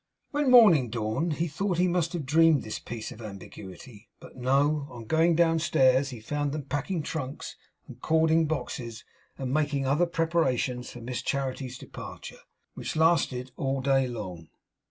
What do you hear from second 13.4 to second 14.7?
all day long.